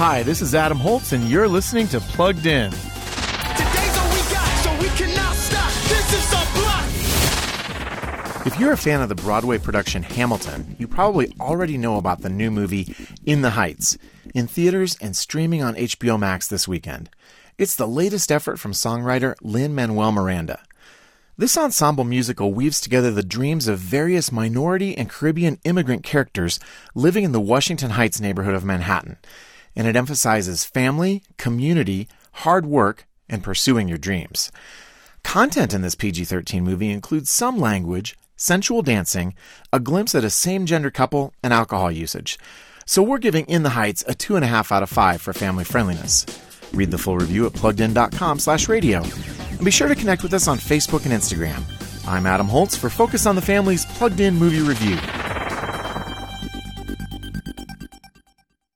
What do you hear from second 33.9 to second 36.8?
dreams. Content in this PG 13